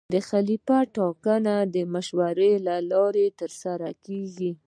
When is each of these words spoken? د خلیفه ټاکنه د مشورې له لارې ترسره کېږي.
د 0.13 0.15
خلیفه 0.29 0.77
ټاکنه 0.95 1.55
د 1.75 1.75
مشورې 1.93 2.53
له 2.67 2.75
لارې 2.91 3.27
ترسره 3.39 3.89
کېږي. 4.05 4.51